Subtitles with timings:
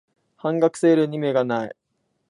[0.35, 1.75] 半額セールに目がない